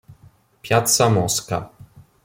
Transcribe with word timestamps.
Piazza 0.63 1.09
Mosca 1.11 1.69